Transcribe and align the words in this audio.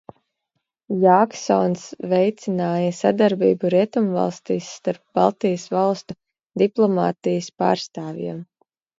Jāksons 1.01 1.81
veicināja 2.13 2.95
sadarbību 2.99 3.69
Rietumvalstīs 3.73 4.69
starp 4.77 5.19
Baltijas 5.19 5.67
valstu 5.75 6.17
diplomātijas 6.63 7.51
pārstāvjiem. 7.65 8.41